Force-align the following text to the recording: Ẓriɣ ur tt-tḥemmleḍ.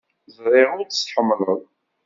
Ẓriɣ 0.37 0.69
ur 0.79 0.85
tt-tḥemmleḍ. 0.87 1.61